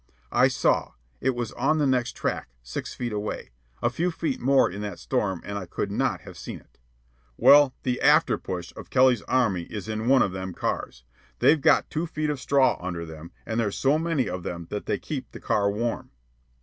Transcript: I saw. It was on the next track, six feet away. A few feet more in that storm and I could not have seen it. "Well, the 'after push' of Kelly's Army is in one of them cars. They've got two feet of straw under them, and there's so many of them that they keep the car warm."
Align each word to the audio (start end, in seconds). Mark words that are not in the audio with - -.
I 0.31 0.47
saw. 0.47 0.93
It 1.19 1.35
was 1.35 1.51
on 1.51 1.77
the 1.77 1.85
next 1.85 2.13
track, 2.13 2.49
six 2.63 2.95
feet 2.95 3.13
away. 3.13 3.51
A 3.83 3.91
few 3.91 4.09
feet 4.09 4.39
more 4.41 4.67
in 4.67 4.81
that 4.81 4.97
storm 4.97 5.43
and 5.45 5.59
I 5.59 5.67
could 5.67 5.91
not 5.91 6.21
have 6.21 6.39
seen 6.39 6.57
it. 6.57 6.79
"Well, 7.37 7.75
the 7.83 8.01
'after 8.01 8.39
push' 8.39 8.73
of 8.75 8.89
Kelly's 8.89 9.21
Army 9.27 9.65
is 9.71 9.87
in 9.87 10.07
one 10.07 10.23
of 10.23 10.31
them 10.31 10.55
cars. 10.55 11.03
They've 11.37 11.61
got 11.61 11.91
two 11.91 12.07
feet 12.07 12.31
of 12.31 12.39
straw 12.39 12.79
under 12.81 13.05
them, 13.05 13.29
and 13.45 13.59
there's 13.59 13.77
so 13.77 13.99
many 13.99 14.27
of 14.27 14.41
them 14.41 14.65
that 14.71 14.87
they 14.87 14.97
keep 14.97 15.31
the 15.33 15.39
car 15.39 15.69
warm." 15.69 16.09